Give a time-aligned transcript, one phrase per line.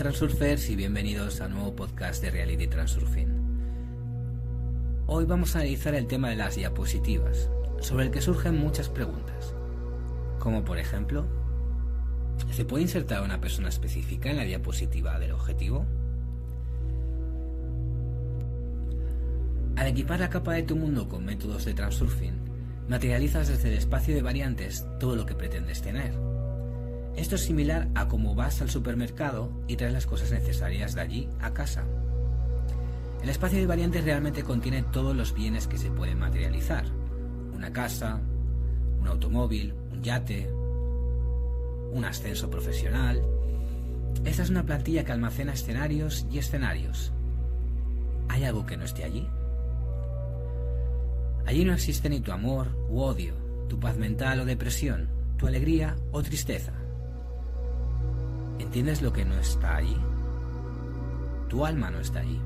[0.00, 3.28] Transurfers y bienvenidos a un nuevo podcast de Reality Transurfing.
[5.06, 7.50] Hoy vamos a analizar el tema de las diapositivas,
[7.82, 9.54] sobre el que surgen muchas preguntas.
[10.38, 11.26] Como por ejemplo,
[12.50, 15.84] ¿se puede insertar una persona específica en la diapositiva del objetivo?
[19.76, 22.40] Al equipar la capa de tu mundo con métodos de transurfing,
[22.88, 26.29] materializas desde el espacio de variantes todo lo que pretendes tener
[27.16, 31.28] esto es similar a cómo vas al supermercado y traes las cosas necesarias de allí
[31.40, 31.84] a casa.
[33.22, 36.84] El espacio de variantes realmente contiene todos los bienes que se pueden materializar.
[37.52, 38.20] Una casa,
[38.98, 40.50] un automóvil, un yate,
[41.92, 43.20] un ascenso profesional.
[44.24, 47.12] Esta es una plantilla que almacena escenarios y escenarios.
[48.28, 49.28] ¿Hay algo que no esté allí?
[51.46, 53.34] Allí no existe ni tu amor u odio,
[53.68, 56.72] tu paz mental o depresión, tu alegría o tristeza.
[58.60, 59.96] ¿Entiendes lo que no está allí?
[61.48, 62.38] Tu alma no está allí.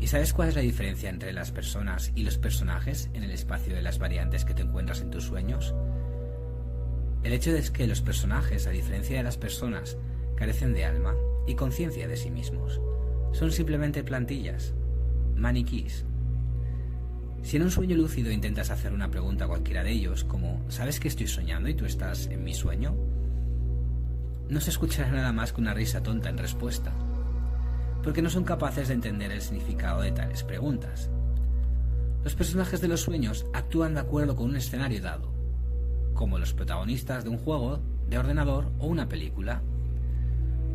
[0.00, 3.74] ¿Y sabes cuál es la diferencia entre las personas y los personajes en el espacio
[3.74, 5.74] de las variantes que te encuentras en tus sueños?
[7.22, 9.98] El hecho es que los personajes, a diferencia de las personas,
[10.36, 11.14] carecen de alma
[11.46, 12.80] y conciencia de sí mismos.
[13.32, 14.74] Son simplemente plantillas,
[15.36, 16.06] maniquís.
[17.42, 20.98] Si en un sueño lúcido intentas hacer una pregunta a cualquiera de ellos, como ¿sabes
[20.98, 23.11] que estoy soñando y tú estás en mi sueño?
[24.52, 26.92] No se escuchará nada más que una risa tonta en respuesta,
[28.02, 31.08] porque no son capaces de entender el significado de tales preguntas.
[32.22, 35.32] Los personajes de los sueños actúan de acuerdo con un escenario dado,
[36.12, 39.62] como los protagonistas de un juego, de ordenador o una película.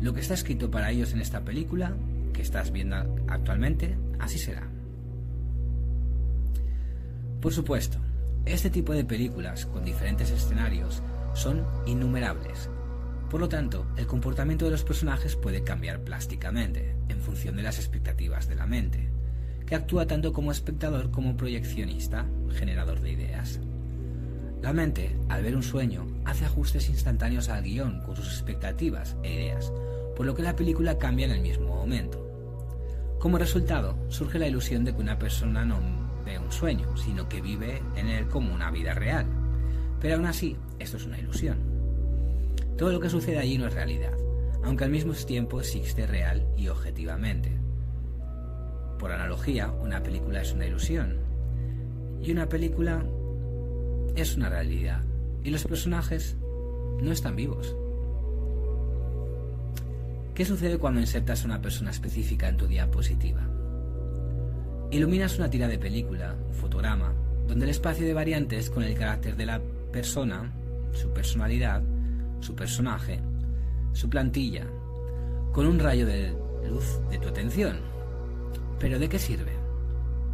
[0.00, 1.94] Lo que está escrito para ellos en esta película,
[2.32, 2.96] que estás viendo
[3.28, 4.68] actualmente, así será.
[7.40, 7.98] Por supuesto,
[8.44, 11.00] este tipo de películas con diferentes escenarios
[11.34, 12.68] son innumerables
[13.30, 17.78] por lo tanto, el comportamiento de los personajes puede cambiar plásticamente, en función de las
[17.78, 19.10] expectativas de la mente,
[19.66, 23.60] que actúa tanto como espectador como proyeccionista, generador de ideas.
[24.62, 29.34] La mente, al ver un sueño, hace ajustes instantáneos al guion con sus expectativas e
[29.34, 29.72] ideas,
[30.16, 32.24] por lo que la película cambia en el mismo momento.
[33.18, 35.78] Como resultado, surge la ilusión de que una persona no
[36.24, 39.26] ve un sueño, sino que vive en él como una vida real.
[40.00, 41.67] Pero aún así, esto es una ilusión.
[42.78, 44.16] Todo lo que sucede allí no es realidad,
[44.62, 47.50] aunque al mismo tiempo existe real y objetivamente.
[49.00, 51.16] Por analogía, una película es una ilusión
[52.22, 53.04] y una película
[54.14, 55.02] es una realidad
[55.42, 56.36] y los personajes
[57.00, 57.74] no están vivos.
[60.36, 63.42] ¿Qué sucede cuando insertas a una persona específica en tu diapositiva?
[64.92, 67.12] Iluminas una tira de película, un fotograma,
[67.48, 69.60] donde el espacio de variantes con el carácter de la
[69.90, 70.52] persona,
[70.92, 71.82] su personalidad,
[72.40, 73.20] su personaje,
[73.92, 74.66] su plantilla,
[75.52, 76.36] con un rayo de
[76.68, 77.78] luz de tu atención.
[78.78, 79.52] Pero ¿de qué sirve?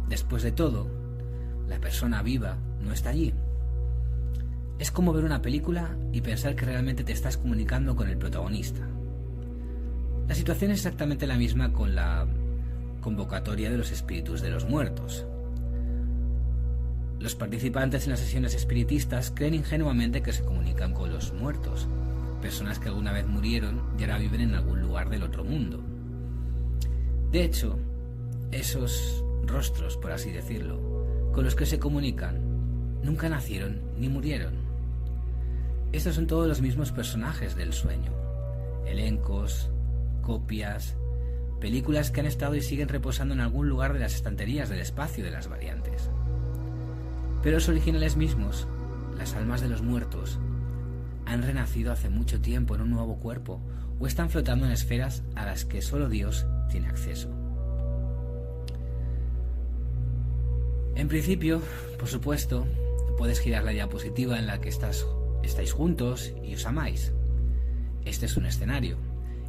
[0.07, 0.87] Después de todo,
[1.67, 3.33] la persona viva no está allí.
[4.77, 8.81] Es como ver una película y pensar que realmente te estás comunicando con el protagonista.
[10.27, 12.27] La situación es exactamente la misma con la
[13.01, 15.25] convocatoria de los espíritus de los muertos.
[17.25, 21.87] Los participantes en las sesiones espiritistas creen ingenuamente que se comunican con los muertos,
[22.39, 25.83] personas que alguna vez murieron y ahora viven en algún lugar del otro mundo.
[27.31, 27.79] De hecho,
[28.51, 34.53] esos rostros, por así decirlo, con los que se comunican, nunca nacieron ni murieron.
[35.93, 38.11] Estos son todos los mismos personajes del sueño,
[38.85, 39.71] elencos,
[40.21, 40.95] copias,
[41.59, 45.23] películas que han estado y siguen reposando en algún lugar de las estanterías del espacio
[45.23, 46.11] de las variantes.
[47.45, 48.67] Pero los originales mismos,
[49.19, 50.39] las almas de los muertos,
[51.27, 53.61] han renacido hace mucho tiempo en un nuevo cuerpo
[53.99, 57.29] o están flotando en esferas a las que solo Dios tiene acceso.
[60.95, 61.61] En principio,
[61.99, 62.65] por supuesto,
[63.15, 65.05] puedes girar la diapositiva en la que estás,
[65.43, 67.13] estáis juntos y os amáis.
[68.05, 68.97] Este es un escenario,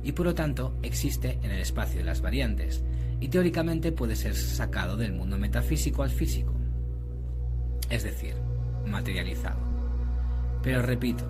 [0.02, 2.84] y por lo tanto existe en el espacio de las variantes,
[3.20, 6.55] y teóricamente puede ser sacado del mundo metafísico al físico
[7.90, 8.34] es decir,
[8.86, 9.60] materializado.
[10.62, 11.24] Pero repito,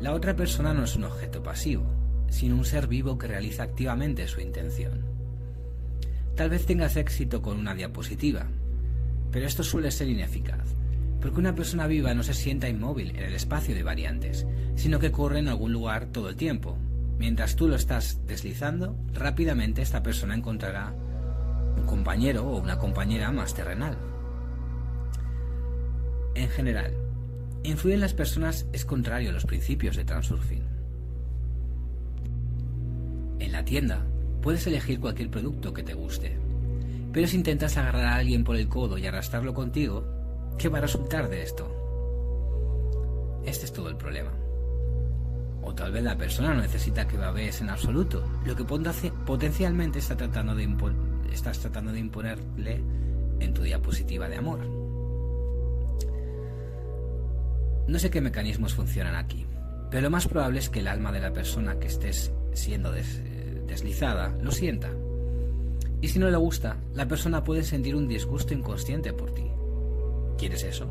[0.00, 1.84] la otra persona no es un objeto pasivo,
[2.28, 5.04] sino un ser vivo que realiza activamente su intención.
[6.34, 8.46] Tal vez tengas éxito con una diapositiva,
[9.30, 10.74] pero esto suele ser ineficaz,
[11.20, 15.12] porque una persona viva no se sienta inmóvil en el espacio de variantes, sino que
[15.12, 16.78] corre en algún lugar todo el tiempo.
[17.18, 20.94] Mientras tú lo estás deslizando, rápidamente esta persona encontrará
[21.76, 23.96] un compañero o una compañera más terrenal.
[26.34, 26.94] En general,
[27.62, 30.62] influir en las personas es contrario a los principios de transurfing.
[33.52, 34.06] la tienda
[34.40, 36.38] puedes elegir cualquier producto que te guste,
[37.12, 40.04] pero si intentas agarrar a alguien por el codo y arrastrarlo contigo,
[40.58, 41.68] ¿qué va a resultar de esto?
[43.44, 44.32] Este es todo el problema.
[45.62, 50.14] O tal vez la persona no necesita que babes en absoluto, lo que potencialmente está
[50.14, 52.82] estás tratando de imponerle
[53.38, 54.81] en tu diapositiva de amor.
[57.92, 59.44] No sé qué mecanismos funcionan aquí,
[59.90, 64.34] pero lo más probable es que el alma de la persona que estés siendo deslizada
[64.40, 64.88] lo sienta.
[66.00, 69.44] Y si no le gusta, la persona puede sentir un disgusto inconsciente por ti.
[70.38, 70.90] ¿Quieres eso?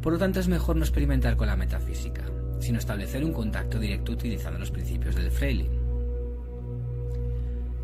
[0.00, 2.24] Por lo tanto, es mejor no experimentar con la metafísica,
[2.58, 5.78] sino establecer un contacto directo utilizando los principios del Freiling.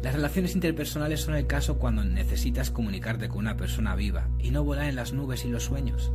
[0.02, 4.64] Las relaciones interpersonales son el caso cuando necesitas comunicarte con una persona viva y no
[4.64, 6.10] volar en las nubes y los sueños.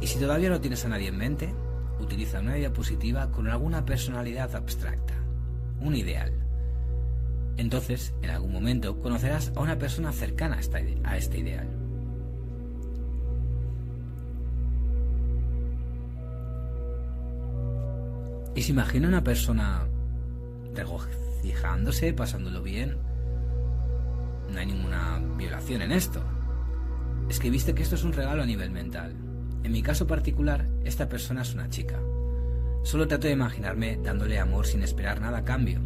[0.00, 1.54] Y si todavía no tienes a nadie en mente,
[2.00, 5.14] utiliza una diapositiva con alguna personalidad abstracta,
[5.80, 6.32] un ideal.
[7.56, 10.60] Entonces, en algún momento, conocerás a una persona cercana
[11.04, 11.68] a este ideal.
[18.54, 19.86] Y se imagina una persona
[20.74, 22.96] regocijándose, pasándolo bien.
[24.52, 26.22] No hay ninguna violación en esto.
[27.28, 29.27] Es que viste que esto es un regalo a nivel mental.
[29.64, 31.98] En mi caso particular, esta persona es una chica.
[32.82, 35.80] Solo trato de imaginarme dándole amor sin esperar nada a cambio.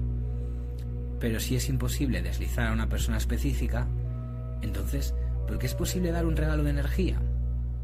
[1.18, 3.86] Pero si es imposible deslizar a una persona específica,
[4.60, 5.14] entonces,
[5.46, 7.20] ¿por qué es posible dar un regalo de energía?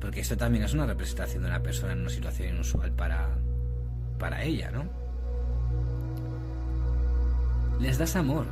[0.00, 3.38] Porque esto también es una representación de una persona en una situación inusual para
[4.18, 4.84] para ella, ¿no?
[7.80, 8.46] Les das amor.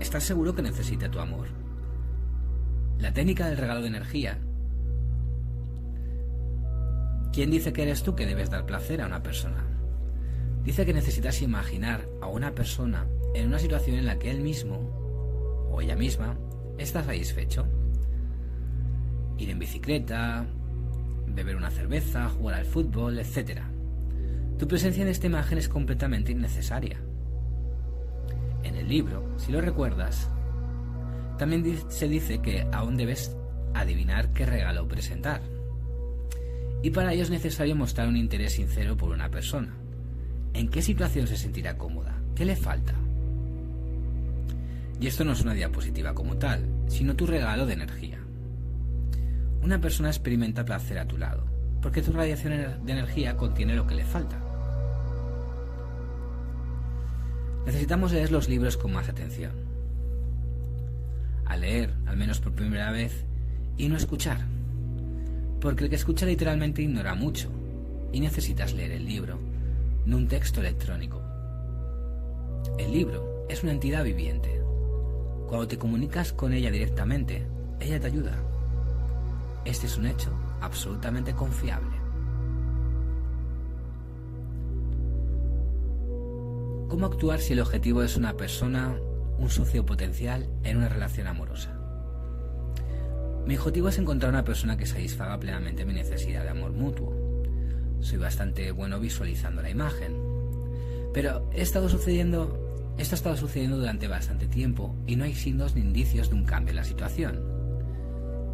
[0.00, 1.48] ¿Estás seguro que necesita tu amor?
[2.98, 4.38] La técnica del regalo de energía.
[7.32, 9.64] ¿Quién dice que eres tú que debes dar placer a una persona?
[10.64, 15.68] Dice que necesitas imaginar a una persona en una situación en la que él mismo
[15.70, 16.36] o ella misma
[16.78, 17.66] está satisfecho.
[19.36, 20.46] Ir en bicicleta,
[21.26, 23.60] beber una cerveza, jugar al fútbol, etc.
[24.58, 27.00] Tu presencia en esta imagen es completamente innecesaria.
[28.62, 30.28] En el libro, si lo recuerdas,
[31.38, 33.36] también se dice que aún debes
[33.74, 35.40] adivinar qué regalo presentar.
[36.82, 39.74] Y para ello es necesario mostrar un interés sincero por una persona.
[40.54, 42.20] ¿En qué situación se sentirá cómoda?
[42.34, 42.94] ¿Qué le falta?
[45.00, 48.18] Y esto no es una diapositiva como tal, sino tu regalo de energía.
[49.62, 51.44] Una persona experimenta placer a tu lado,
[51.82, 54.38] porque tu radiación de energía contiene lo que le falta.
[57.66, 59.52] Necesitamos leer los libros con más atención.
[61.44, 63.26] A leer, al menos por primera vez,
[63.76, 64.57] y no escuchar.
[65.60, 67.50] Porque el que escucha literalmente ignora mucho,
[68.12, 69.38] y necesitas leer el libro,
[70.06, 71.20] no un texto electrónico.
[72.78, 74.62] El libro es una entidad viviente.
[75.48, 77.46] Cuando te comunicas con ella directamente,
[77.80, 78.36] ella te ayuda.
[79.64, 81.96] Este es un hecho absolutamente confiable.
[86.88, 88.96] ¿Cómo actuar si el objetivo es una persona,
[89.38, 91.77] un socio potencial en una relación amorosa?
[93.48, 97.14] Mi objetivo es encontrar una persona que satisfaga plenamente mi necesidad de amor mutuo.
[97.98, 100.12] Soy bastante bueno visualizando la imagen.
[101.14, 105.80] Pero estado sucediendo, esto ha estado sucediendo durante bastante tiempo y no hay signos ni
[105.80, 107.42] indicios de un cambio en la situación.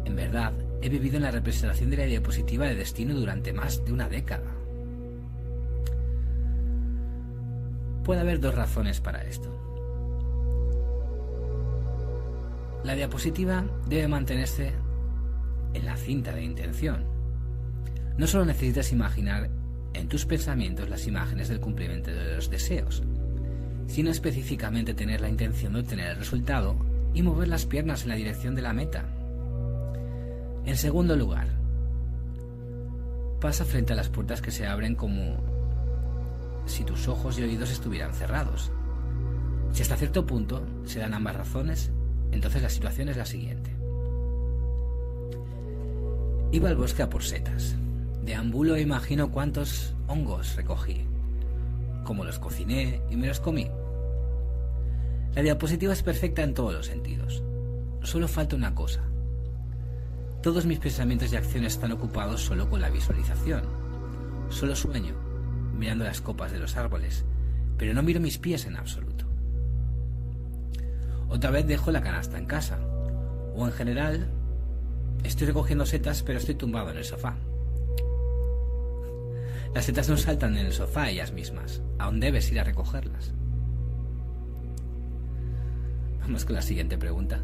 [0.05, 3.91] En verdad, he vivido en la representación de la diapositiva de destino durante más de
[3.91, 4.55] una década.
[8.05, 9.51] Puede haber dos razones para esto.
[12.85, 14.84] La diapositiva debe mantenerse
[15.75, 17.05] en la cinta de intención.
[18.17, 19.49] No solo necesitas imaginar
[19.93, 23.03] en tus pensamientos las imágenes del cumplimiento de los deseos,
[23.87, 26.77] sino específicamente tener la intención de obtener el resultado
[27.13, 29.05] y mover las piernas en la dirección de la meta.
[30.65, 31.47] En segundo lugar,
[33.39, 35.37] pasa frente a las puertas que se abren como
[36.65, 38.71] si tus ojos y oídos estuvieran cerrados.
[39.71, 41.91] Si hasta cierto punto se dan ambas razones,
[42.31, 43.74] entonces la situación es la siguiente.
[46.55, 47.75] Iba al bosque a por setas.
[48.23, 51.05] Deambulo e imagino cuántos hongos recogí,
[52.05, 53.69] cómo los cociné y me los comí.
[55.33, 57.43] La diapositiva es perfecta en todos los sentidos.
[58.03, 59.01] Solo falta una cosa.
[60.41, 63.63] Todos mis pensamientos y acciones están ocupados solo con la visualización.
[64.47, 65.13] Solo sueño,
[65.77, 67.25] mirando las copas de los árboles,
[67.77, 69.25] pero no miro mis pies en absoluto.
[71.27, 72.79] Otra vez dejo la canasta en casa,
[73.57, 74.31] o en general
[75.25, 77.35] estoy recogiendo setas pero estoy tumbado en el sofá.
[79.73, 83.33] Las setas no saltan en el sofá ellas mismas, aún debes ir a recogerlas.
[86.21, 87.39] Vamos con la siguiente pregunta.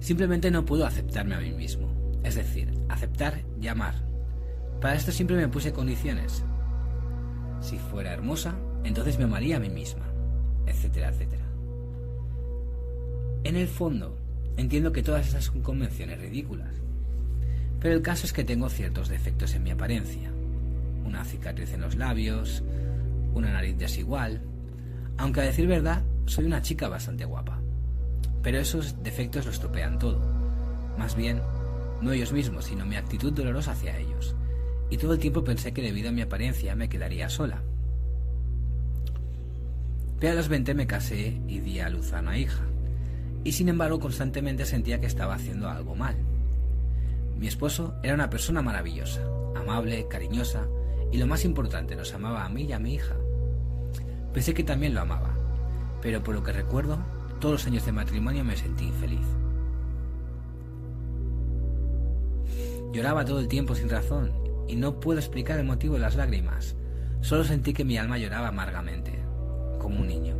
[0.00, 1.88] Simplemente no puedo aceptarme a mí mismo.
[2.22, 3.94] Es decir, aceptar y amar.
[4.80, 6.44] Para esto siempre me puse condiciones.
[7.60, 10.06] Si fuera hermosa, entonces me amaría a mí misma,
[10.66, 11.44] etcétera, etcétera.
[13.44, 14.18] En el fondo,
[14.56, 16.85] entiendo que todas esas convenciones ridículas.
[17.80, 20.30] Pero el caso es que tengo ciertos defectos en mi apariencia.
[21.04, 22.62] Una cicatriz en los labios,
[23.34, 24.40] una nariz desigual.
[25.18, 27.60] Aunque a decir verdad, soy una chica bastante guapa.
[28.42, 30.20] Pero esos defectos los tropean todo.
[30.98, 31.40] Más bien,
[32.00, 34.34] no ellos mismos, sino mi actitud dolorosa hacia ellos.
[34.90, 37.62] Y todo el tiempo pensé que debido a mi apariencia me quedaría sola.
[40.20, 42.62] Pero a los 20 me casé y di a luz a una hija.
[43.44, 46.16] Y sin embargo constantemente sentía que estaba haciendo algo mal.
[47.36, 49.20] Mi esposo era una persona maravillosa,
[49.54, 50.66] amable, cariñosa
[51.12, 53.14] y lo más importante, nos amaba a mí y a mi hija.
[54.32, 55.36] Pensé que también lo amaba,
[56.00, 56.98] pero por lo que recuerdo,
[57.40, 59.26] todos los años de matrimonio me sentí infeliz.
[62.92, 64.32] Lloraba todo el tiempo sin razón
[64.66, 66.74] y no puedo explicar el motivo de las lágrimas.
[67.20, 69.12] Solo sentí que mi alma lloraba amargamente,
[69.78, 70.36] como un niño.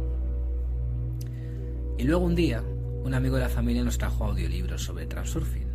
[1.98, 2.62] Y luego un día,
[3.02, 5.65] un amigo de la familia nos trajo audiolibros sobre transurfing.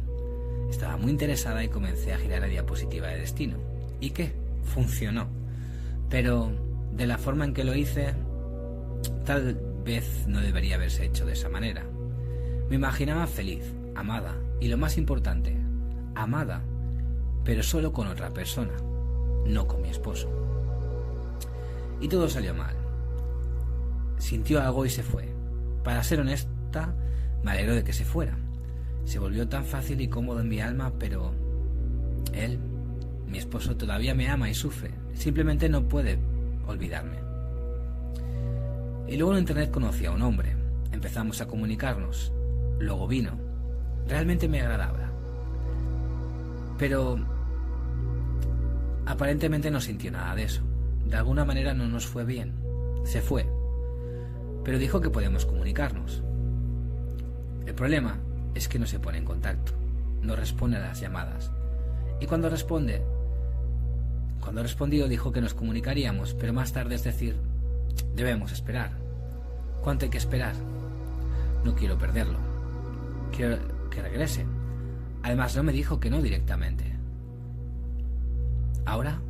[0.72, 3.58] Estaba muy interesada y comencé a girar la diapositiva de destino.
[4.00, 4.32] ¿Y qué?
[4.64, 5.28] Funcionó.
[6.10, 6.50] Pero
[6.94, 8.16] de la forma en que lo hice,
[9.26, 11.84] tal vez no debería haberse hecho de esa manera.
[12.70, 13.64] Me imaginaba feliz,
[13.96, 15.58] amada y lo más importante,
[16.16, 16.62] amada,
[17.44, 18.74] pero solo con otra persona,
[19.46, 20.30] no con mi esposo.
[22.00, 22.76] Y todo salió mal.
[24.18, 25.28] Sintió algo y se fue.
[25.84, 26.96] Para ser honesta,
[27.44, 28.38] me alegro de que se fuera.
[29.06, 31.34] Se volvió tan fácil y cómodo en mi alma, pero
[32.34, 32.60] él,
[33.28, 34.92] mi esposo, todavía me ama y sufre.
[35.14, 36.18] Simplemente no puede
[36.68, 37.18] olvidarme.
[39.08, 40.56] Y luego en internet conocí a un hombre.
[40.92, 42.32] Empezamos a comunicarnos.
[42.80, 43.32] Luego vino.
[44.08, 45.12] Realmente me agradaba.
[46.78, 47.20] Pero
[49.06, 50.64] aparentemente no sintió nada de eso.
[51.06, 52.54] De alguna manera no nos fue bien.
[53.04, 53.46] Se fue.
[54.64, 56.24] Pero dijo que podemos comunicarnos.
[57.66, 58.18] El problema
[58.56, 59.74] es que no se pone en contacto.
[60.22, 61.52] No responde a las llamadas.
[62.20, 63.02] Y cuando responde,
[64.42, 67.36] cuando respondió dijo que nos comunicaríamos, pero más tarde es decir,
[68.16, 68.92] debemos esperar.
[69.82, 70.56] ¿Cuánto hay que esperar?
[71.64, 72.38] No quiero perderlo.
[73.36, 73.58] Quiero
[73.90, 74.46] que regrese.
[75.24, 76.92] Además, no me dijo que no directamente.
[78.86, 79.22] Ahora,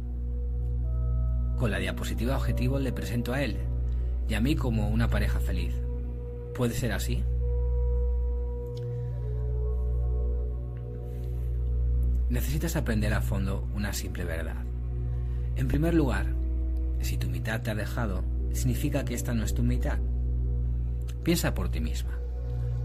[1.58, 3.58] con la diapositiva objetivo le presento a él
[4.28, 5.76] y a mí como una pareja feliz.
[6.56, 7.24] ¿Puede ser así?
[12.32, 14.64] Necesitas aprender a fondo una simple verdad.
[15.58, 16.28] En primer lugar,
[17.02, 18.24] si tu mitad te ha dejado,
[18.54, 20.00] significa que esta no es tu mitad.
[21.24, 22.18] Piensa por ti misma.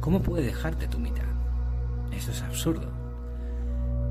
[0.01, 1.29] ¿Cómo puede dejarte tu mitad?
[2.11, 2.91] Eso es absurdo.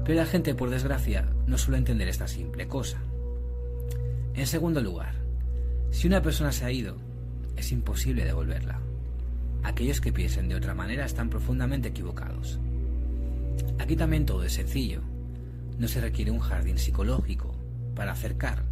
[0.05, 2.99] Pero la gente, por desgracia, no suele entender esta simple cosa.
[4.35, 5.15] En segundo lugar,
[5.91, 6.95] si una persona se ha ido,
[7.57, 8.79] es imposible devolverla.
[9.63, 12.57] Aquellos que piensen de otra manera están profundamente equivocados.
[13.79, 15.01] Aquí también todo es sencillo.
[15.77, 17.55] No se requiere un jardín psicológico
[17.95, 18.63] para acercar.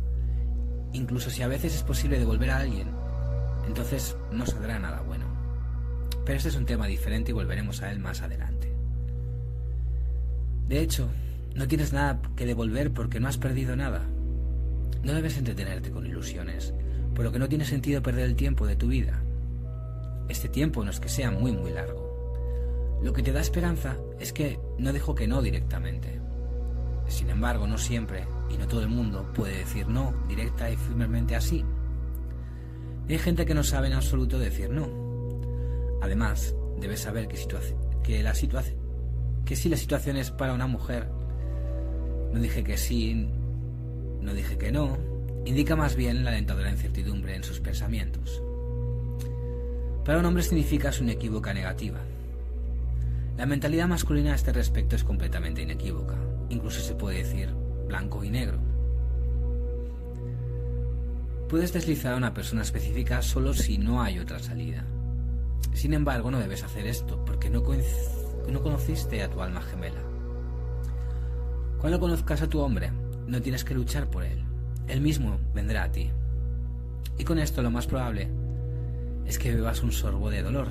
[0.94, 2.90] Incluso si a veces es posible devolver a alguien,
[3.68, 5.26] entonces no saldrá nada bueno.
[6.26, 8.74] Pero este es un tema diferente y volveremos a él más adelante.
[10.68, 11.10] De hecho,
[11.56, 14.02] no tienes nada que devolver porque no has perdido nada.
[15.04, 16.74] No debes entretenerte con ilusiones,
[17.14, 19.22] por lo que no tiene sentido perder el tiempo de tu vida.
[20.30, 23.00] Este tiempo no es que sea muy muy largo.
[23.04, 26.23] Lo que te da esperanza es que no dijo que no directamente.
[27.08, 31.36] Sin embargo, no siempre, y no todo el mundo, puede decir no directa y firmemente
[31.36, 31.64] así.
[33.08, 34.88] hay gente que no sabe en absoluto decir no.
[36.02, 37.38] Además, debes saber que,
[38.04, 41.08] que, si la situación es para una mujer,
[42.34, 43.30] no dije que sí,
[44.22, 44.98] no dije que no,
[45.46, 48.42] indica más bien la alentadora incertidumbre en sus pensamientos.
[50.04, 52.00] Para un hombre significa su inequívoca negativa.
[53.38, 56.16] La mentalidad masculina a este respecto es completamente inequívoca,
[56.54, 57.50] incluso se puede decir
[57.88, 58.60] blanco y negro.
[61.50, 64.86] Puedes deslizar a una persona específica solo si no hay otra salida.
[65.74, 67.64] Sin embargo, no debes hacer esto porque no,
[68.50, 70.02] no conociste a tu alma gemela.
[71.80, 72.92] Cuando conozcas a tu hombre,
[73.28, 74.44] no tienes que luchar por él.
[74.88, 76.10] Él mismo vendrá a ti.
[77.18, 78.30] Y con esto lo más probable
[79.26, 80.68] es que bebas un sorbo de dolor.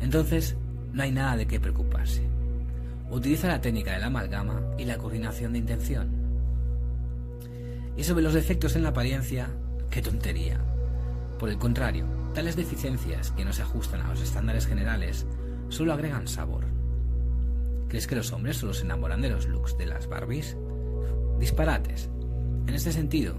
[0.00, 0.56] Entonces,
[0.92, 2.27] no hay nada de qué preocuparse.
[3.10, 6.08] Utiliza la técnica de la amalgama y la coordinación de intención.
[7.96, 9.48] Y sobre los defectos en la apariencia,
[9.90, 10.60] qué tontería.
[11.38, 15.26] Por el contrario, tales deficiencias que no se ajustan a los estándares generales
[15.68, 16.64] solo agregan sabor.
[17.88, 20.56] ¿Crees que los hombres solo se enamoran de los looks de las Barbies?
[21.38, 22.10] Disparates.
[22.66, 23.36] En este sentido,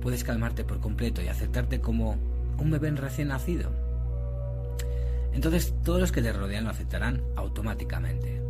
[0.00, 2.16] puedes calmarte por completo y aceptarte como
[2.58, 3.70] un bebé recién nacido.
[5.32, 8.43] Entonces todos los que te rodean lo aceptarán automáticamente.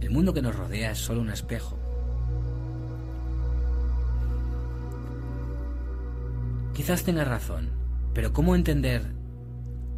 [0.00, 1.78] El mundo que nos rodea es solo un espejo.
[6.74, 7.70] Quizás tengas razón,
[8.14, 9.02] pero ¿cómo entender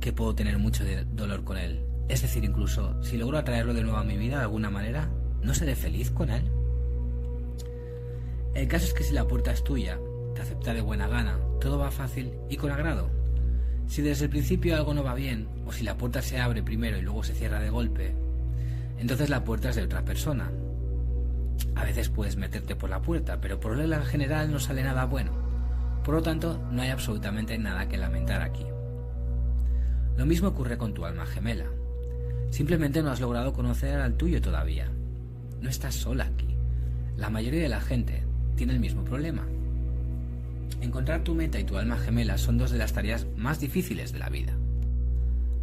[0.00, 1.85] que puedo tener mucho dolor con él?
[2.09, 5.11] Es decir, incluso si logro atraerlo de nuevo a mi vida de alguna manera,
[5.42, 6.50] ¿no seré feliz con él?
[8.54, 9.99] El caso es que si la puerta es tuya,
[10.35, 13.11] te acepta de buena gana, todo va fácil y con agrado.
[13.87, 16.97] Si desde el principio algo no va bien, o si la puerta se abre primero
[16.97, 18.14] y luego se cierra de golpe,
[19.00, 20.50] entonces la puerta es de otra persona.
[21.75, 25.33] A veces puedes meterte por la puerta, pero por regla general no sale nada bueno.
[26.04, 28.66] Por lo tanto, no hay absolutamente nada que lamentar aquí.
[30.19, 31.64] Lo mismo ocurre con tu alma gemela.
[32.50, 34.90] Simplemente no has logrado conocer al tuyo todavía.
[35.62, 36.54] No estás sola aquí.
[37.16, 38.23] La mayoría de la gente
[38.54, 39.47] tiene el mismo problema.
[40.83, 44.19] Encontrar tu meta y tu alma gemela son dos de las tareas más difíciles de
[44.19, 44.52] la vida.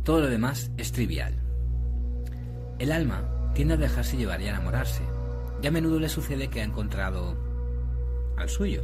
[0.03, 1.46] Todo lo demás es trivial.
[2.79, 3.23] El alma
[3.55, 5.01] tiende a dejarse llevar y a enamorarse,
[5.61, 7.35] y a menudo le sucede que ha encontrado
[8.37, 8.83] al suyo,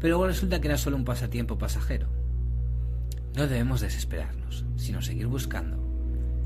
[0.00, 2.08] pero luego resulta que era solo un pasatiempo pasajero.
[3.34, 5.78] No debemos desesperarnos, sino seguir buscando.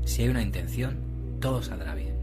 [0.05, 0.97] Si hay una intención,
[1.41, 2.15] todo saldrá bien.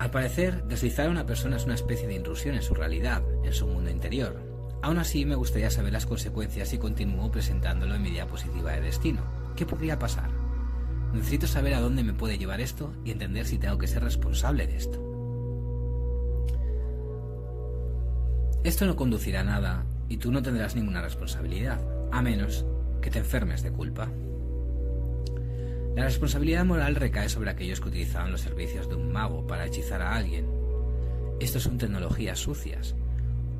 [0.00, 3.52] Al parecer, deslizar a una persona es una especie de intrusión en su realidad, en
[3.52, 4.42] su mundo interior.
[4.82, 9.22] Aún así, me gustaría saber las consecuencias si continúo presentándolo en mi diapositiva de destino.
[9.56, 10.33] ¿Qué podría pasar?
[11.14, 14.66] Necesito saber a dónde me puede llevar esto y entender si tengo que ser responsable
[14.66, 15.00] de esto.
[18.64, 22.64] Esto no conducirá a nada y tú no tendrás ninguna responsabilidad, a menos
[23.00, 24.10] que te enfermes de culpa.
[25.94, 30.02] La responsabilidad moral recae sobre aquellos que utilizaban los servicios de un mago para hechizar
[30.02, 30.46] a alguien.
[31.38, 32.96] Estos son tecnologías sucias.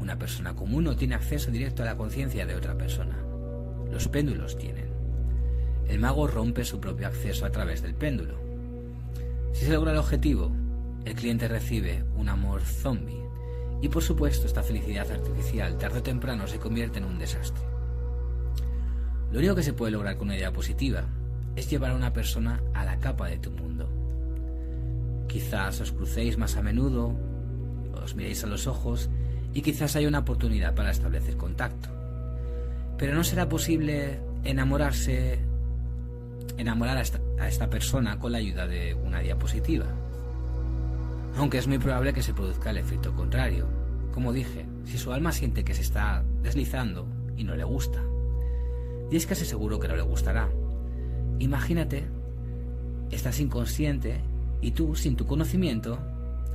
[0.01, 3.17] Una persona común no tiene acceso directo a la conciencia de otra persona.
[3.93, 4.94] Los péndulos tienen.
[5.89, 8.35] El mago rompe su propio acceso a través del péndulo.
[9.53, 10.51] Si se logra el objetivo,
[11.05, 13.23] el cliente recibe un amor zombie
[13.83, 17.63] y por supuesto esta felicidad artificial tarde o temprano se convierte en un desastre.
[19.31, 21.05] Lo único que se puede lograr con una idea positiva
[21.57, 23.89] es llevar a una persona a la capa de tu mundo.
[25.29, 27.15] Quizás os crucéis más a menudo,
[28.03, 29.11] os miréis a los ojos
[29.53, 31.89] y quizás haya una oportunidad para establecer contacto.
[32.99, 35.41] Pero no será posible enamorarse,
[36.57, 39.87] enamorar a esta, persona con la ayuda de una diapositiva.
[41.37, 43.67] Aunque es muy probable que se produzca el efecto contrario.
[44.13, 48.01] Como dije, si su alma siente que se está deslizando y no le gusta,
[49.11, 50.49] y es casi seguro que no le gustará,
[51.39, 52.05] Imagínate,
[53.11, 54.21] estás inconsciente
[54.61, 55.99] y tú, sin tu conocimiento,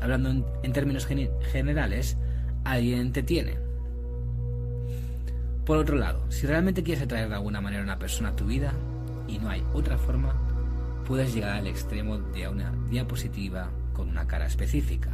[0.02, 0.30] hablando
[0.64, 2.18] en, términos generales,
[2.64, 3.58] alguien te tiene.
[5.66, 8.46] Por otro lado, si realmente quieres atraer de alguna manera a una persona a tu
[8.46, 8.74] vida
[9.30, 10.36] y no hay otra forma,
[11.06, 15.12] puedes llegar al extremo de una diapositiva con una cara específica.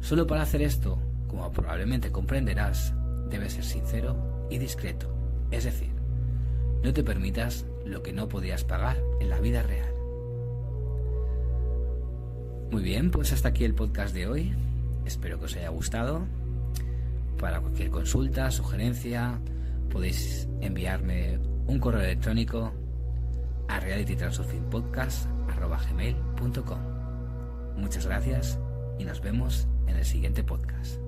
[0.00, 2.94] Solo para hacer esto, como probablemente comprenderás,
[3.28, 5.12] debes ser sincero y discreto.
[5.50, 5.90] Es decir,
[6.82, 9.92] no te permitas lo que no podías pagar en la vida real.
[12.70, 14.54] Muy bien, pues hasta aquí el podcast de hoy.
[15.04, 16.26] Espero que os haya gustado.
[17.38, 19.38] Para cualquier consulta, sugerencia,
[19.90, 22.72] podéis enviarme un correo electrónico
[23.68, 26.78] a realitytransurfingpodcast.com.
[27.76, 28.58] Muchas gracias
[28.98, 31.05] y nos vemos en el siguiente podcast.